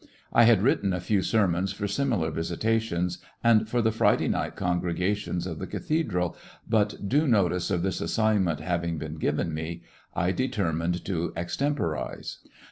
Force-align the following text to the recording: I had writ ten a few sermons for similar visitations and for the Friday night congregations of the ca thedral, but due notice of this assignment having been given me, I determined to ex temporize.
I 0.33 0.45
had 0.45 0.63
writ 0.63 0.81
ten 0.81 0.93
a 0.93 0.99
few 0.99 1.21
sermons 1.21 1.73
for 1.73 1.87
similar 1.87 2.31
visitations 2.31 3.19
and 3.43 3.69
for 3.69 3.83
the 3.83 3.91
Friday 3.91 4.27
night 4.27 4.55
congregations 4.55 5.45
of 5.45 5.59
the 5.59 5.67
ca 5.67 5.77
thedral, 5.77 6.35
but 6.67 7.07
due 7.07 7.27
notice 7.27 7.69
of 7.69 7.83
this 7.83 8.01
assignment 8.01 8.61
having 8.61 8.97
been 8.97 9.17
given 9.19 9.53
me, 9.53 9.83
I 10.15 10.31
determined 10.31 11.05
to 11.05 11.33
ex 11.35 11.55
temporize. 11.55 12.39